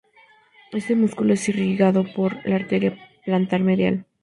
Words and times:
Este 0.71 0.95
músculo 0.95 1.35
es 1.35 1.47
irrigado 1.47 2.05
por 2.15 2.43
la 2.47 2.55
arteria 2.55 2.97
plantar 3.23 3.59
medial. 3.61 4.05